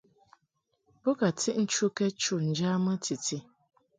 [1.01, 3.37] Bo ka tiʼ nchukɛd chu ŋjamɨ titi.